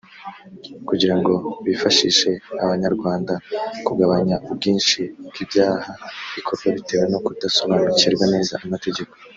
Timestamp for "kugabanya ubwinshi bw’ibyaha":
3.85-5.91